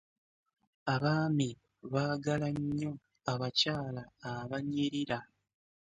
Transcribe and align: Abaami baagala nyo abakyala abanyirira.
Abaami 0.93 1.49
baagala 1.93 2.47
nyo 2.79 2.91
abakyala 3.31 4.01
abanyirira. 4.31 5.17